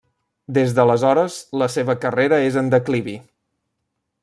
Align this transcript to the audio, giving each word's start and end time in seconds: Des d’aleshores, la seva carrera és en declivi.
Des 0.57 0.71
d’aleshores, 0.77 1.35
la 1.63 1.67
seva 1.75 1.97
carrera 2.07 2.41
és 2.47 2.59
en 2.63 2.73
declivi. 2.77 3.15